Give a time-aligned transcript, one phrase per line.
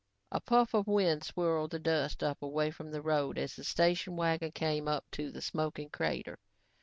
[0.31, 4.15] A puff of wind swirled the dust up away from the road as the station
[4.15, 6.39] wagon came up to the smoking crater.